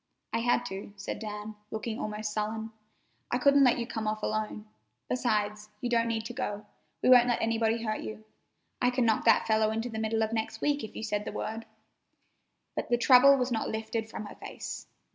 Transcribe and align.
"I 0.33 0.39
had 0.39 0.65
to," 0.65 0.93
said 0.95 1.19
Dan, 1.19 1.53
looking 1.69 1.99
almost 1.99 2.33
sullen. 2.33 2.71
"I 3.29 3.37
couldn't 3.37 3.63
let 3.63 3.77
you 3.77 3.85
come 3.85 4.07
off 4.07 4.23
alone. 4.23 4.65
Besides, 5.07 5.69
you 5.79 5.91
don't 5.91 6.07
need 6.07 6.25
to 6.25 6.33
go. 6.33 6.65
We 7.03 7.09
won't 7.11 7.27
let 7.27 7.39
anybody 7.39 7.83
hurt 7.83 8.01
you. 8.01 8.23
I 8.81 8.89
can 8.89 9.05
knock 9.05 9.25
that 9.25 9.45
fellow 9.45 9.69
into 9.69 9.89
the 9.89 9.99
middle 9.99 10.23
of 10.23 10.33
next 10.33 10.59
week 10.59 10.83
if 10.83 10.95
you 10.95 11.03
say 11.03 11.19
the 11.21 11.31
word." 11.31 11.67
But 12.75 12.89
the 12.89 12.97
trouble 12.97 13.37
was 13.37 13.51
not 13.51 13.69
lifted 13.69 14.09
from 14.09 14.25
her 14.25 14.33
face. 14.33 14.87